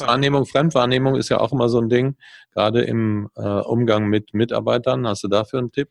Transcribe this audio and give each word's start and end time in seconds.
Wahrnehmung, 0.00 0.46
Fremdwahrnehmung 0.46 1.16
ist 1.16 1.28
ja 1.28 1.40
auch 1.40 1.52
immer 1.52 1.68
so 1.68 1.80
ein 1.80 1.88
Ding, 1.88 2.16
gerade 2.52 2.82
im 2.82 3.28
äh, 3.36 3.42
Umgang 3.42 4.06
mit 4.08 4.34
Mitarbeitern. 4.34 5.06
Hast 5.06 5.24
du 5.24 5.28
dafür 5.28 5.60
einen 5.60 5.72
Tipp? 5.72 5.88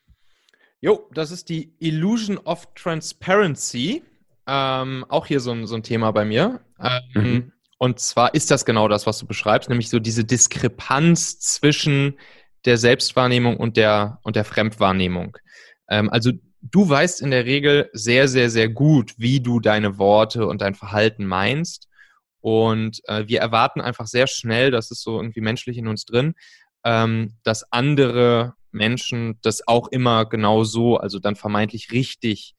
Jo, 0.82 1.10
das 1.14 1.32
ist 1.32 1.50
die 1.50 1.74
Illusion 1.80 2.38
of 2.38 2.68
Transparency. 2.76 4.04
Ähm, 4.46 5.06
auch 5.08 5.26
hier 5.26 5.40
so 5.40 5.52
ein, 5.52 5.66
so 5.66 5.76
ein 5.76 5.84
Thema 5.84 6.12
bei 6.12 6.26
mir. 6.26 6.60
Ähm, 6.80 7.02
mhm. 7.14 7.52
Und 7.78 8.00
zwar 8.00 8.34
ist 8.34 8.52
das 8.52 8.66
genau 8.66 8.88
das, 8.88 9.08
was 9.08 9.20
du 9.20 9.26
beschreibst, 9.26 9.70
nämlich 9.70 9.90
so 9.90 10.00
diese 10.00 10.26
Diskrepanz 10.26 11.40
zwischen 11.40 12.18
der 12.66 12.78
Selbstwahrnehmung 12.78 13.58
und 13.58 13.78
der, 13.78 14.20
und 14.24 14.36
der 14.36 14.46
Fremdwahrnehmung. 14.46 15.38
Ähm, 15.90 16.10
also 16.10 16.32
du 16.62 16.90
weißt 16.90 17.22
in 17.22 17.32
der 17.32 17.46
Regel 17.46 17.90
sehr, 17.94 18.28
sehr, 18.28 18.50
sehr 18.50 18.70
gut, 18.70 19.14
wie 19.18 19.42
du 19.42 19.60
deine 19.60 19.98
Worte 19.98 20.48
und 20.48 20.62
dein 20.62 20.76
Verhalten 20.76 21.26
meinst. 21.26 21.88
Und 22.44 23.00
äh, 23.08 23.26
wir 23.28 23.40
erwarten 23.40 23.80
einfach 23.80 24.06
sehr 24.06 24.28
schnell, 24.28 24.70
das 24.70 24.92
ist 24.92 25.02
so 25.02 25.16
irgendwie 25.16 25.40
menschlich 25.40 25.78
in 25.78 25.88
uns 25.88 26.04
drin, 26.04 26.36
ähm, 26.84 27.36
dass 27.44 27.72
andere 27.72 28.56
Menschen 28.72 29.40
das 29.42 29.66
auch 29.66 29.88
immer 29.88 30.26
genau 30.26 30.66
so, 30.66 30.98
also 30.98 31.20
dann 31.20 31.38
vermeintlich 31.38 31.94
richtig 31.94 32.54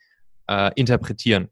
äh, 0.48 0.70
interpretieren. 0.74 1.51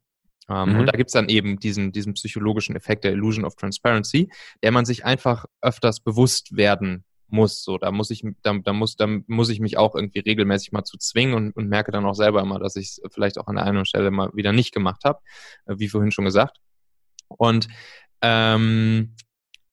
Ähm, 0.48 0.70
mhm. 0.70 0.80
Und 0.80 0.86
da 0.86 0.92
gibt 0.92 1.10
es 1.10 1.12
dann 1.12 1.28
eben 1.28 1.58
diesen, 1.58 1.92
diesen 1.92 2.14
psychologischen 2.14 2.74
Effekt 2.74 3.04
der 3.04 3.12
Illusion 3.12 3.44
of 3.44 3.54
Transparency, 3.56 4.30
der 4.62 4.72
man 4.72 4.86
sich 4.86 5.04
einfach 5.04 5.44
öfters 5.60 6.00
bewusst 6.00 6.56
werden 6.56 7.04
muss. 7.28 7.62
So, 7.62 7.76
da 7.76 7.92
muss 7.92 8.08
ich, 8.08 8.24
da, 8.42 8.54
da 8.54 8.72
muss, 8.72 8.96
da 8.96 9.08
muss 9.26 9.50
ich 9.50 9.60
mich 9.60 9.76
auch 9.76 9.94
irgendwie 9.94 10.20
regelmäßig 10.20 10.72
mal 10.72 10.84
zu 10.84 10.96
zwingen 10.96 11.34
und, 11.34 11.52
und 11.54 11.68
merke 11.68 11.92
dann 11.92 12.06
auch 12.06 12.14
selber 12.14 12.40
immer, 12.40 12.58
dass 12.58 12.76
ich 12.76 12.86
es 12.86 13.02
vielleicht 13.10 13.36
auch 13.36 13.46
an 13.46 13.56
der 13.56 13.66
einen 13.66 13.84
Stelle 13.84 14.10
mal 14.10 14.30
wieder 14.32 14.52
nicht 14.52 14.72
gemacht 14.72 15.04
habe, 15.04 15.20
äh, 15.66 15.74
wie 15.76 15.90
vorhin 15.90 16.12
schon 16.12 16.24
gesagt. 16.24 16.56
Und 17.28 17.68
ähm, 18.22 19.14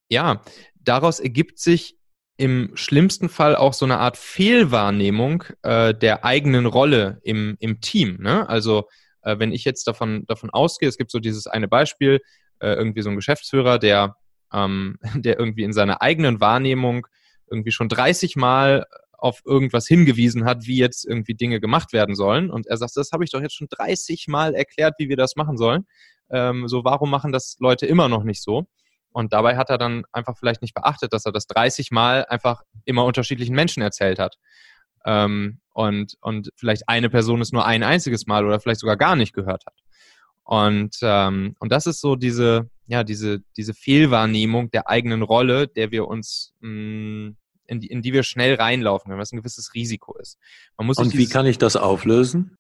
ja, 0.09 0.41
daraus 0.75 1.19
ergibt 1.19 1.59
sich 1.59 1.95
im 2.37 2.71
schlimmsten 2.75 3.29
Fall 3.29 3.55
auch 3.55 3.73
so 3.73 3.85
eine 3.85 3.99
Art 3.99 4.17
Fehlwahrnehmung 4.17 5.43
äh, 5.61 5.93
der 5.93 6.23
eigenen 6.23 6.65
Rolle 6.65 7.19
im, 7.23 7.57
im 7.59 7.81
Team. 7.81 8.17
Ne? 8.21 8.47
Also 8.47 8.87
äh, 9.23 9.37
wenn 9.39 9.51
ich 9.51 9.65
jetzt 9.65 9.85
davon, 9.87 10.25
davon 10.25 10.49
ausgehe, 10.49 10.87
es 10.87 10.97
gibt 10.97 11.11
so 11.11 11.19
dieses 11.19 11.47
eine 11.47 11.67
Beispiel, 11.67 12.21
äh, 12.59 12.73
irgendwie 12.73 13.01
so 13.01 13.09
ein 13.09 13.17
Geschäftsführer, 13.17 13.77
der, 13.77 14.15
ähm, 14.53 14.97
der 15.15 15.37
irgendwie 15.37 15.63
in 15.63 15.73
seiner 15.73 16.01
eigenen 16.01 16.39
Wahrnehmung 16.39 17.07
irgendwie 17.51 17.71
schon 17.71 17.89
30 17.89 18.35
Mal 18.35 18.85
auf 19.17 19.41
irgendwas 19.45 19.85
hingewiesen 19.85 20.45
hat, 20.45 20.65
wie 20.65 20.77
jetzt 20.77 21.05
irgendwie 21.05 21.33
Dinge 21.33 21.59
gemacht 21.59 21.91
werden 21.91 22.15
sollen. 22.15 22.49
Und 22.49 22.67
er 22.67 22.77
sagt, 22.77 22.95
das 22.95 23.11
habe 23.11 23.25
ich 23.25 23.31
doch 23.31 23.41
jetzt 23.41 23.55
schon 23.55 23.67
30 23.69 24.27
Mal 24.27 24.55
erklärt, 24.55 24.95
wie 24.97 25.09
wir 25.09 25.17
das 25.17 25.35
machen 25.35 25.57
sollen. 25.57 25.85
Ähm, 26.31 26.67
so, 26.67 26.83
warum 26.83 27.09
machen 27.09 27.31
das 27.31 27.57
Leute 27.59 27.85
immer 27.85 28.09
noch 28.09 28.23
nicht 28.23 28.43
so? 28.43 28.67
Und 29.11 29.33
dabei 29.33 29.57
hat 29.57 29.69
er 29.69 29.77
dann 29.77 30.03
einfach 30.11 30.37
vielleicht 30.37 30.61
nicht 30.61 30.73
beachtet, 30.73 31.13
dass 31.13 31.25
er 31.25 31.31
das 31.31 31.47
30 31.47 31.91
Mal 31.91 32.25
einfach 32.25 32.63
immer 32.85 33.05
unterschiedlichen 33.05 33.55
Menschen 33.55 33.81
erzählt 33.81 34.19
hat. 34.19 34.37
Ähm, 35.05 35.59
und, 35.73 36.15
und 36.21 36.49
vielleicht 36.55 36.87
eine 36.87 37.09
Person 37.09 37.41
es 37.41 37.51
nur 37.51 37.65
ein 37.65 37.83
einziges 37.83 38.27
Mal 38.27 38.45
oder 38.45 38.59
vielleicht 38.59 38.81
sogar 38.81 38.97
gar 38.97 39.15
nicht 39.15 39.33
gehört 39.33 39.65
hat. 39.65 39.75
Und, 40.43 40.97
ähm, 41.01 41.55
und 41.59 41.71
das 41.71 41.87
ist 41.87 42.01
so 42.01 42.15
diese, 42.15 42.69
ja, 42.87 43.03
diese, 43.03 43.41
diese 43.55 43.73
Fehlwahrnehmung 43.73 44.71
der 44.71 44.89
eigenen 44.89 45.21
Rolle, 45.21 45.67
der 45.67 45.91
wir 45.91 46.07
uns 46.07 46.53
mh, 46.59 46.69
mm, 46.69 47.37
in 47.67 47.79
die, 47.79 47.87
in 47.87 48.01
die 48.01 48.13
wir 48.13 48.23
schnell 48.23 48.55
reinlaufen, 48.55 49.11
wenn 49.11 49.19
das 49.19 49.31
ein 49.31 49.37
gewisses 49.37 49.75
Risiko 49.75 50.17
ist. 50.17 50.39
und 50.97 51.15
wie 51.15 51.27
kann 51.27 51.45
ich 51.45 51.59
das 51.59 51.75
auflösen? 51.75 52.57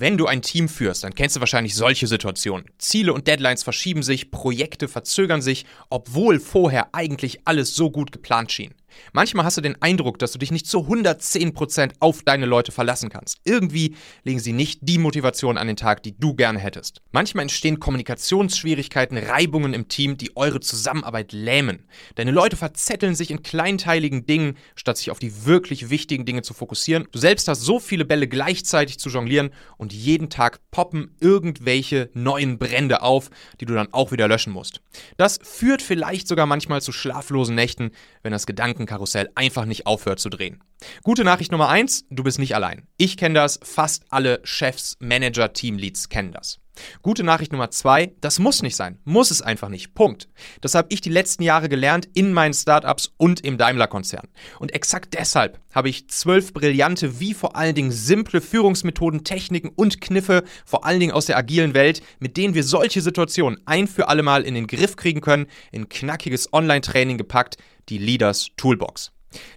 Wenn 0.00 0.16
du 0.16 0.26
ein 0.26 0.42
Team 0.42 0.68
führst, 0.68 1.02
dann 1.02 1.12
kennst 1.12 1.34
du 1.34 1.40
wahrscheinlich 1.40 1.74
solche 1.74 2.06
Situationen. 2.06 2.66
Ziele 2.78 3.12
und 3.12 3.26
Deadlines 3.26 3.64
verschieben 3.64 4.04
sich, 4.04 4.30
Projekte 4.30 4.86
verzögern 4.86 5.42
sich, 5.42 5.66
obwohl 5.90 6.38
vorher 6.38 6.94
eigentlich 6.94 7.40
alles 7.46 7.74
so 7.74 7.90
gut 7.90 8.12
geplant 8.12 8.52
schien. 8.52 8.74
Manchmal 9.12 9.44
hast 9.44 9.56
du 9.56 9.60
den 9.60 9.80
Eindruck, 9.80 10.18
dass 10.18 10.32
du 10.32 10.38
dich 10.38 10.50
nicht 10.50 10.66
zu 10.66 10.80
110% 10.80 11.92
auf 12.00 12.22
deine 12.22 12.46
Leute 12.46 12.72
verlassen 12.72 13.08
kannst. 13.08 13.38
Irgendwie 13.44 13.96
legen 14.24 14.40
sie 14.40 14.52
nicht 14.52 14.80
die 14.82 14.98
Motivation 14.98 15.58
an 15.58 15.66
den 15.66 15.76
Tag, 15.76 16.02
die 16.02 16.18
du 16.18 16.34
gerne 16.34 16.58
hättest. 16.58 17.00
Manchmal 17.12 17.42
entstehen 17.42 17.80
Kommunikationsschwierigkeiten, 17.80 19.18
Reibungen 19.18 19.74
im 19.74 19.88
Team, 19.88 20.16
die 20.16 20.36
eure 20.36 20.60
Zusammenarbeit 20.60 21.32
lähmen. 21.32 21.86
Deine 22.14 22.30
Leute 22.30 22.56
verzetteln 22.56 23.14
sich 23.14 23.30
in 23.30 23.42
kleinteiligen 23.42 24.26
Dingen, 24.26 24.56
statt 24.74 24.98
sich 24.98 25.10
auf 25.10 25.18
die 25.18 25.46
wirklich 25.46 25.90
wichtigen 25.90 26.26
Dinge 26.26 26.42
zu 26.42 26.54
fokussieren. 26.54 27.08
Du 27.12 27.18
selbst 27.18 27.48
hast 27.48 27.62
so 27.62 27.80
viele 27.80 28.04
Bälle 28.04 28.28
gleichzeitig 28.28 28.98
zu 28.98 29.08
jonglieren 29.08 29.50
und 29.76 29.92
jeden 29.92 30.30
Tag 30.30 30.60
poppen 30.70 31.16
irgendwelche 31.20 32.10
neuen 32.14 32.58
Brände 32.58 33.02
auf, 33.02 33.30
die 33.60 33.66
du 33.66 33.74
dann 33.74 33.92
auch 33.92 34.12
wieder 34.12 34.28
löschen 34.28 34.52
musst. 34.52 34.80
Das 35.16 35.38
führt 35.42 35.82
vielleicht 35.82 36.28
sogar 36.28 36.46
manchmal 36.46 36.82
zu 36.82 36.92
schlaflosen 36.92 37.54
Nächten, 37.54 37.90
wenn 38.22 38.32
das 38.32 38.46
Gedanken 38.46 38.77
Gedankenkarussell 38.78 39.28
einfach 39.34 39.64
nicht 39.64 39.86
aufhört 39.86 40.20
zu 40.20 40.30
drehen. 40.30 40.62
Gute 41.02 41.24
Nachricht 41.24 41.50
Nummer 41.52 41.68
eins: 41.68 42.04
du 42.10 42.22
bist 42.22 42.38
nicht 42.38 42.54
allein. 42.54 42.86
Ich 42.96 43.16
kenne 43.16 43.34
das, 43.34 43.58
fast 43.62 44.04
alle 44.10 44.40
Chefs, 44.44 44.96
Manager, 45.00 45.52
Teamleads 45.52 46.08
kennen 46.08 46.32
das. 46.32 46.58
Gute 47.02 47.24
Nachricht 47.24 47.52
Nummer 47.52 47.70
zwei, 47.70 48.12
das 48.20 48.38
muss 48.38 48.62
nicht 48.62 48.76
sein. 48.76 48.98
Muss 49.04 49.30
es 49.30 49.42
einfach 49.42 49.68
nicht. 49.68 49.94
Punkt. 49.94 50.28
Das 50.60 50.74
habe 50.74 50.88
ich 50.90 51.00
die 51.00 51.10
letzten 51.10 51.42
Jahre 51.42 51.68
gelernt 51.68 52.08
in 52.14 52.32
meinen 52.32 52.54
Startups 52.54 53.12
und 53.16 53.40
im 53.40 53.58
Daimler-Konzern. 53.58 54.28
Und 54.58 54.74
exakt 54.74 55.14
deshalb 55.14 55.60
habe 55.72 55.88
ich 55.88 56.08
zwölf 56.08 56.52
brillante, 56.52 57.20
wie 57.20 57.34
vor 57.34 57.56
allen 57.56 57.74
Dingen 57.74 57.92
simple 57.92 58.40
Führungsmethoden, 58.40 59.24
Techniken 59.24 59.68
und 59.68 60.00
Kniffe, 60.00 60.44
vor 60.64 60.84
allen 60.84 61.00
Dingen 61.00 61.12
aus 61.12 61.26
der 61.26 61.36
agilen 61.36 61.74
Welt, 61.74 62.02
mit 62.18 62.36
denen 62.36 62.54
wir 62.54 62.64
solche 62.64 63.00
Situationen 63.00 63.60
ein 63.66 63.86
für 63.86 64.08
alle 64.08 64.22
Mal 64.22 64.42
in 64.42 64.54
den 64.54 64.66
Griff 64.66 64.96
kriegen 64.96 65.20
können, 65.20 65.46
in 65.72 65.88
knackiges 65.88 66.52
Online-Training 66.52 67.18
gepackt, 67.18 67.56
die 67.88 67.98
Leaders 67.98 68.48
Toolbox. 68.56 69.12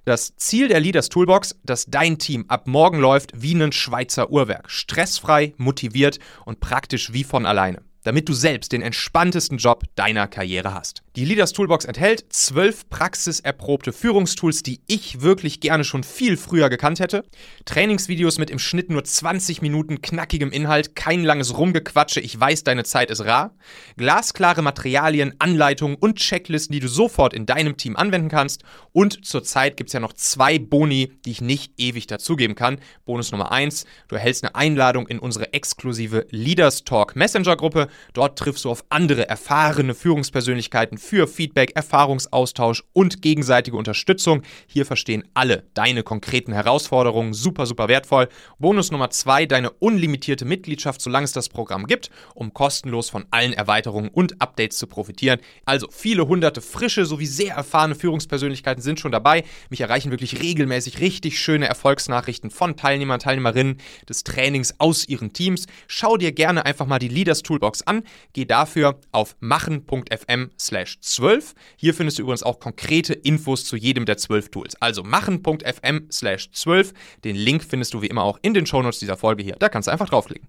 Das 0.05 0.35
Ziel 0.35 0.67
der 0.67 0.79
Leaders 0.79 1.09
Toolbox, 1.09 1.55
dass 1.63 1.85
dein 1.85 2.17
Team 2.17 2.45
ab 2.47 2.67
morgen 2.67 2.99
läuft 2.99 3.31
wie 3.35 3.55
ein 3.55 3.71
Schweizer 3.71 4.31
Uhrwerk. 4.31 4.69
Stressfrei, 4.69 5.53
motiviert 5.57 6.19
und 6.45 6.59
praktisch 6.59 7.13
wie 7.13 7.23
von 7.23 7.45
alleine 7.45 7.81
damit 8.03 8.27
du 8.29 8.33
selbst 8.33 8.71
den 8.71 8.81
entspanntesten 8.81 9.57
Job 9.57 9.83
deiner 9.95 10.27
Karriere 10.27 10.73
hast. 10.73 11.03
Die 11.17 11.25
Leaders 11.25 11.51
Toolbox 11.51 11.83
enthält 11.83 12.31
zwölf 12.31 12.87
praxiserprobte 12.87 13.91
Führungstools, 13.91 14.63
die 14.63 14.79
ich 14.87 15.19
wirklich 15.19 15.59
gerne 15.59 15.83
schon 15.83 16.05
viel 16.05 16.37
früher 16.37 16.69
gekannt 16.69 17.01
hätte. 17.01 17.25
Trainingsvideos 17.65 18.37
mit 18.37 18.49
im 18.49 18.59
Schnitt 18.59 18.89
nur 18.89 19.03
20 19.03 19.61
Minuten 19.61 20.01
knackigem 20.01 20.53
Inhalt, 20.53 20.95
kein 20.95 21.25
langes 21.25 21.57
Rumgequatsche, 21.57 22.21
ich 22.21 22.39
weiß, 22.39 22.63
deine 22.63 22.85
Zeit 22.85 23.11
ist 23.11 23.25
rar. 23.25 23.53
Glasklare 23.97 24.61
Materialien, 24.61 25.35
Anleitungen 25.39 25.97
und 25.97 26.15
Checklisten, 26.15 26.71
die 26.71 26.79
du 26.79 26.87
sofort 26.87 27.33
in 27.33 27.45
deinem 27.45 27.75
Team 27.75 27.97
anwenden 27.97 28.29
kannst. 28.29 28.63
Und 28.93 29.25
zurzeit 29.25 29.75
gibt 29.75 29.89
es 29.89 29.93
ja 29.93 29.99
noch 29.99 30.13
zwei 30.13 30.59
Boni, 30.59 31.11
die 31.25 31.31
ich 31.31 31.41
nicht 31.41 31.73
ewig 31.77 32.07
dazugeben 32.07 32.55
kann. 32.55 32.79
Bonus 33.03 33.33
Nummer 33.33 33.51
eins: 33.51 33.83
du 34.07 34.15
erhältst 34.15 34.45
eine 34.45 34.55
Einladung 34.55 35.07
in 35.07 35.19
unsere 35.19 35.51
exklusive 35.51 36.25
Leaders 36.29 36.85
Talk 36.85 37.17
Messenger 37.17 37.57
Gruppe. 37.57 37.89
Dort 38.13 38.39
triffst 38.39 38.63
du 38.63 38.71
auf 38.71 38.85
andere 38.87 39.27
erfahrene 39.27 39.93
Führungspersönlichkeiten 39.93 41.00
für 41.01 41.27
Feedback, 41.27 41.71
Erfahrungsaustausch 41.75 42.83
und 42.93 43.21
gegenseitige 43.21 43.75
Unterstützung. 43.75 44.43
Hier 44.67 44.85
verstehen 44.85 45.23
alle 45.33 45.63
deine 45.73 46.03
konkreten 46.03 46.53
Herausforderungen. 46.53 47.33
Super, 47.33 47.65
super 47.65 47.87
wertvoll. 47.87 48.29
Bonus 48.59 48.91
Nummer 48.91 49.09
zwei, 49.09 49.45
deine 49.45 49.71
unlimitierte 49.71 50.45
Mitgliedschaft, 50.45 51.01
solange 51.01 51.25
es 51.25 51.33
das 51.33 51.49
Programm 51.49 51.87
gibt, 51.87 52.11
um 52.35 52.53
kostenlos 52.53 53.09
von 53.09 53.25
allen 53.31 53.53
Erweiterungen 53.53 54.09
und 54.09 54.41
Updates 54.41 54.77
zu 54.77 54.85
profitieren. 54.85 55.39
Also 55.65 55.87
viele 55.91 56.27
hunderte 56.27 56.61
frische 56.61 57.05
sowie 57.05 57.25
sehr 57.25 57.55
erfahrene 57.55 57.95
Führungspersönlichkeiten 57.95 58.83
sind 58.83 58.99
schon 58.99 59.11
dabei. 59.11 59.43
Mich 59.69 59.81
erreichen 59.81 60.11
wirklich 60.11 60.41
regelmäßig 60.41 60.99
richtig 60.99 61.39
schöne 61.39 61.67
Erfolgsnachrichten 61.67 62.51
von 62.51 62.77
Teilnehmern, 62.77 63.19
Teilnehmerinnen 63.19 63.77
des 64.07 64.23
Trainings 64.23 64.75
aus 64.77 65.07
ihren 65.07 65.33
Teams. 65.33 65.65
Schau 65.87 66.17
dir 66.17 66.31
gerne 66.31 66.65
einfach 66.65 66.85
mal 66.85 66.99
die 66.99 67.07
Leaders 67.07 67.41
Toolbox 67.41 67.81
an. 67.81 68.03
Geh 68.33 68.45
dafür 68.45 68.99
auf 69.11 69.35
machen.fm 69.39 70.51
slash 70.59 70.90
12. 70.99 71.55
Hier 71.77 71.93
findest 71.93 72.19
du 72.19 72.23
übrigens 72.23 72.43
auch 72.43 72.59
konkrete 72.59 73.13
Infos 73.13 73.65
zu 73.65 73.75
jedem 73.75 74.05
der 74.05 74.17
12 74.17 74.49
Tools. 74.49 74.75
Also 74.81 75.03
machen.fm 75.03 76.07
slash 76.11 76.51
12. 76.51 76.93
Den 77.23 77.35
Link 77.35 77.63
findest 77.63 77.93
du 77.93 78.01
wie 78.01 78.07
immer 78.07 78.23
auch 78.23 78.39
in 78.41 78.53
den 78.53 78.65
Shownotes 78.65 78.99
dieser 78.99 79.17
Folge 79.17 79.43
hier. 79.43 79.55
Da 79.59 79.69
kannst 79.69 79.87
du 79.87 79.91
einfach 79.91 80.09
draufklicken. 80.09 80.47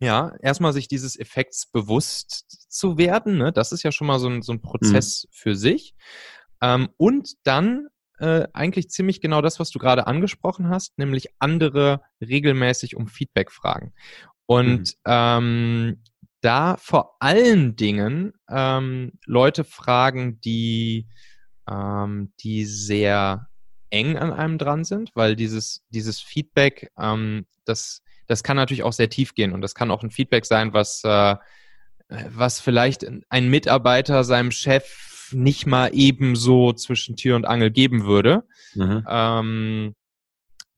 Ja, 0.00 0.32
erstmal 0.40 0.72
sich 0.72 0.86
dieses 0.86 1.18
Effekts 1.18 1.66
bewusst 1.66 2.68
zu 2.70 2.98
werden, 2.98 3.36
ne? 3.36 3.52
das 3.52 3.72
ist 3.72 3.82
ja 3.82 3.90
schon 3.90 4.06
mal 4.06 4.20
so 4.20 4.28
ein, 4.28 4.42
so 4.42 4.52
ein 4.52 4.60
Prozess 4.60 5.24
mhm. 5.24 5.28
für 5.32 5.56
sich. 5.56 5.94
Ähm, 6.62 6.88
und 6.96 7.34
dann 7.44 7.88
äh, 8.18 8.46
eigentlich 8.52 8.90
ziemlich 8.90 9.20
genau 9.20 9.42
das, 9.42 9.58
was 9.58 9.70
du 9.70 9.78
gerade 9.78 10.06
angesprochen 10.06 10.68
hast, 10.68 10.98
nämlich 10.98 11.28
andere 11.38 12.02
regelmäßig 12.20 12.96
um 12.96 13.08
Feedback 13.08 13.50
fragen. 13.50 13.92
Und 14.46 14.80
mhm. 14.80 15.02
ähm, 15.06 16.02
da 16.40 16.76
vor 16.78 17.16
allen 17.20 17.76
Dingen 17.76 18.32
ähm, 18.48 19.12
Leute 19.24 19.64
fragen, 19.64 20.40
die, 20.40 21.06
ähm, 21.68 22.32
die 22.40 22.64
sehr 22.64 23.48
eng 23.90 24.16
an 24.16 24.32
einem 24.32 24.58
dran 24.58 24.84
sind, 24.84 25.10
weil 25.14 25.36
dieses, 25.36 25.84
dieses 25.90 26.20
Feedback, 26.20 26.90
ähm, 26.98 27.46
das, 27.64 28.02
das 28.26 28.42
kann 28.42 28.56
natürlich 28.56 28.82
auch 28.82 28.92
sehr 28.92 29.08
tief 29.08 29.34
gehen 29.34 29.52
und 29.52 29.60
das 29.62 29.74
kann 29.74 29.90
auch 29.90 30.02
ein 30.02 30.10
Feedback 30.10 30.46
sein, 30.46 30.72
was, 30.72 31.02
äh, 31.04 31.36
was 32.08 32.60
vielleicht 32.60 33.06
ein 33.28 33.48
Mitarbeiter 33.48 34.24
seinem 34.24 34.50
Chef 34.50 35.32
nicht 35.32 35.66
mal 35.66 35.90
ebenso 35.92 36.72
zwischen 36.72 37.16
Tür 37.16 37.36
und 37.36 37.44
Angel 37.44 37.70
geben 37.70 38.04
würde. 38.04 38.44
Mhm. 38.74 39.04
Ähm, 39.08 39.94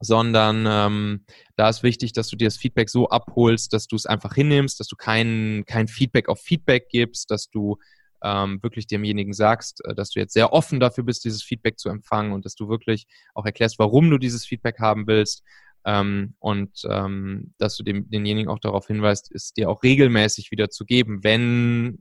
sondern 0.00 0.67
ähm, 0.67 1.25
da 1.56 1.69
ist 1.69 1.82
wichtig, 1.82 2.12
dass 2.12 2.29
du 2.29 2.37
dir 2.37 2.47
das 2.47 2.56
Feedback 2.56 2.88
so 2.88 3.08
abholst, 3.11 3.73
dass 3.73 3.87
du 3.87 3.97
es 3.97 4.06
einfach 4.06 4.35
hinnimmst, 4.35 4.81
dass 4.81 4.88
du 4.88 4.97
kein, 4.97 5.64
kein 5.67 5.88
Feedback 5.88 6.29
auf 6.29 6.41
Feedback 6.41 6.88
gibst, 6.88 7.31
dass 7.31 7.50
du 7.50 7.76
ähm, 8.23 8.62
wirklich 8.62 8.87
demjenigen 8.87 9.32
sagst, 9.32 9.85
äh, 9.85 9.94
dass 9.94 10.11
du 10.11 10.20
jetzt 10.20 10.32
sehr 10.32 10.52
offen 10.52 10.81
dafür 10.81 11.05
bist, 11.05 11.25
dieses 11.25 11.43
Feedback 11.43 11.79
zu 11.79 11.88
empfangen 11.91 12.32
und 12.32 12.44
dass 12.44 12.55
du 12.55 12.69
wirklich 12.69 13.06
auch 13.35 13.44
erklärst, 13.44 13.79
warum 13.79 14.11
du 14.11 14.19
dieses 14.19 14.44
Feedback 14.44 14.79
haben 14.81 15.06
willst. 15.06 15.43
Ähm, 15.85 16.35
und 16.38 16.82
ähm, 16.91 17.55
dass 17.58 17.76
du 17.76 17.82
dem, 17.82 18.11
denjenigen 18.11 18.50
auch 18.50 18.58
darauf 18.58 18.87
hinweist, 18.87 19.32
es 19.32 19.55
dir 19.55 19.70
auch 19.70 19.82
regelmäßig 19.82 20.50
wieder 20.50 20.69
zu 20.69 20.85
geben, 20.85 21.25
wenn 21.25 22.00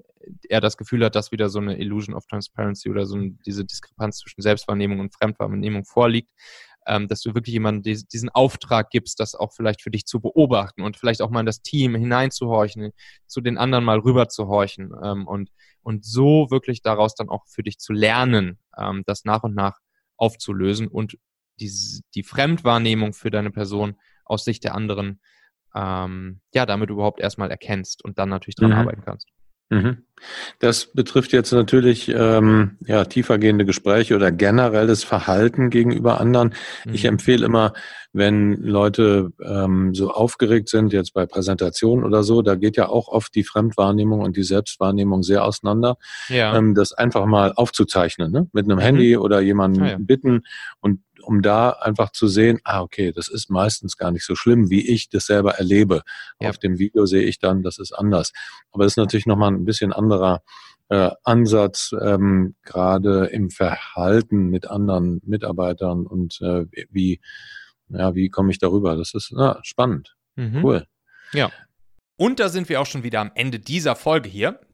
er 0.49 0.59
das 0.59 0.75
Gefühl 0.75 1.05
hat, 1.05 1.15
dass 1.15 1.31
wieder 1.31 1.49
so 1.49 1.59
eine 1.59 1.77
Illusion 1.77 2.15
of 2.15 2.25
Transparency 2.27 2.89
oder 2.89 3.05
so 3.05 3.15
eine, 3.15 3.31
diese 3.45 3.65
Diskrepanz 3.65 4.17
zwischen 4.17 4.41
Selbstwahrnehmung 4.41 4.99
und 4.99 5.13
Fremdwahrnehmung 5.13 5.85
vorliegt, 5.85 6.31
ähm, 6.87 7.07
dass 7.07 7.21
du 7.21 7.35
wirklich 7.35 7.53
jemandem 7.53 7.83
diesen 8.11 8.29
Auftrag 8.29 8.89
gibst, 8.89 9.19
das 9.19 9.35
auch 9.35 9.53
vielleicht 9.53 9.81
für 9.81 9.91
dich 9.91 10.05
zu 10.05 10.19
beobachten 10.19 10.81
und 10.81 10.97
vielleicht 10.97 11.21
auch 11.21 11.29
mal 11.29 11.41
in 11.41 11.45
das 11.45 11.61
Team 11.61 11.95
hineinzuhorchen, 11.95 12.91
zu 13.27 13.41
den 13.41 13.57
anderen 13.57 13.83
mal 13.83 13.99
rüberzuhorchen 13.99 14.91
ähm, 15.03 15.27
und, 15.27 15.49
und 15.81 16.05
so 16.05 16.47
wirklich 16.49 16.81
daraus 16.81 17.15
dann 17.15 17.29
auch 17.29 17.45
für 17.47 17.63
dich 17.63 17.79
zu 17.79 17.93
lernen, 17.93 18.59
ähm, 18.77 19.03
das 19.05 19.25
nach 19.25 19.43
und 19.43 19.55
nach 19.55 19.79
aufzulösen 20.17 20.87
und 20.87 21.17
die, 21.59 21.71
die 22.15 22.23
Fremdwahrnehmung 22.23 23.13
für 23.13 23.31
deine 23.31 23.51
Person 23.51 23.95
aus 24.25 24.45
Sicht 24.45 24.63
der 24.63 24.75
anderen, 24.75 25.19
ähm, 25.75 26.41
ja, 26.53 26.65
damit 26.65 26.89
überhaupt 26.89 27.19
erstmal 27.19 27.51
erkennst 27.51 28.03
und 28.03 28.17
dann 28.17 28.29
natürlich 28.29 28.55
dran 28.55 28.71
mhm. 28.71 28.77
arbeiten 28.77 29.01
kannst. 29.03 29.27
Mhm. 29.69 30.03
Das 30.59 30.87
betrifft 30.87 31.31
jetzt 31.31 31.53
natürlich 31.53 32.09
ähm, 32.09 32.77
ja, 32.85 33.05
tiefergehende 33.05 33.65
Gespräche 33.65 34.15
oder 34.15 34.31
generelles 34.31 35.03
Verhalten 35.03 35.69
gegenüber 35.69 36.19
anderen. 36.19 36.53
Mhm. 36.85 36.93
Ich 36.93 37.05
empfehle 37.05 37.45
immer, 37.45 37.73
wenn 38.11 38.55
Leute 38.61 39.31
ähm, 39.43 39.93
so 39.93 40.11
aufgeregt 40.11 40.67
sind, 40.69 40.93
jetzt 40.93 41.13
bei 41.13 41.25
Präsentationen 41.25 42.03
oder 42.03 42.23
so, 42.23 42.41
da 42.41 42.55
geht 42.55 42.75
ja 42.75 42.89
auch 42.89 43.07
oft 43.07 43.35
die 43.35 43.43
Fremdwahrnehmung 43.43 44.21
und 44.21 44.35
die 44.35 44.43
Selbstwahrnehmung 44.43 45.21
sehr 45.21 45.45
auseinander, 45.45 45.95
ja. 46.27 46.55
ähm, 46.55 46.73
das 46.73 46.91
einfach 46.91 47.25
mal 47.27 47.53
aufzuzeichnen, 47.55 48.31
ne? 48.31 48.47
mit 48.51 48.65
einem 48.65 48.77
mhm. 48.77 48.83
Handy 48.83 49.17
oder 49.17 49.41
jemanden 49.41 49.83
ah, 49.83 49.91
ja. 49.91 49.97
bitten 49.99 50.41
und 50.81 51.01
um 51.29 51.43
da 51.43 51.69
einfach 51.69 52.11
zu 52.11 52.27
sehen, 52.27 52.59
ah, 52.63 52.81
okay, 52.81 53.11
das 53.11 53.27
ist 53.27 53.51
meistens 53.51 53.97
gar 53.97 54.09
nicht 54.09 54.25
so 54.25 54.33
schlimm, 54.33 54.71
wie 54.71 54.89
ich 54.89 55.09
das 55.09 55.27
selber 55.27 55.59
erlebe. 55.59 56.01
Ja. 56.41 56.49
Auf 56.49 56.57
dem 56.57 56.79
Video 56.79 57.05
sehe 57.05 57.21
ich 57.21 57.37
dann, 57.37 57.61
das 57.61 57.77
ist 57.77 57.91
anders. 57.91 58.33
Aber 58.71 58.85
es 58.85 58.93
ist 58.93 58.97
natürlich 58.97 59.27
nochmal 59.27 59.51
ein 59.51 59.63
bisschen 59.63 59.93
anderer 59.93 60.41
äh, 60.89 61.11
Ansatz, 61.23 61.91
ähm, 62.01 62.55
gerade 62.63 63.25
im 63.27 63.51
Verhalten 63.51 64.47
mit 64.49 64.67
anderen 64.71 65.21
Mitarbeitern 65.23 66.07
und 66.07 66.41
äh, 66.41 66.65
wie, 66.89 67.21
ja, 67.89 68.15
wie 68.15 68.29
komme 68.29 68.49
ich 68.49 68.57
darüber? 68.57 68.95
Das 68.95 69.13
ist 69.13 69.31
na, 69.31 69.59
spannend. 69.61 70.15
Mhm. 70.35 70.65
Cool. 70.65 70.87
Ja. 71.33 71.51
Und 72.17 72.39
da 72.39 72.49
sind 72.49 72.69
wir 72.69 72.81
auch 72.81 72.87
schon 72.87 73.03
wieder 73.03 73.21
am 73.21 73.31
Ende 73.35 73.59
dieser 73.59 73.95
Folge 73.95 74.29
hier. 74.29 74.59